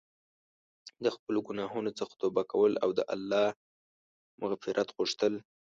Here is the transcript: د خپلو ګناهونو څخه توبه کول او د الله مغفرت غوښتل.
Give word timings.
د 1.03 1.05
خپلو 1.15 1.39
ګناهونو 1.47 1.91
څخه 1.99 2.13
توبه 2.21 2.43
کول 2.51 2.71
او 2.83 2.89
د 2.97 2.99
الله 3.15 3.47
مغفرت 4.41 4.87
غوښتل. 4.97 5.33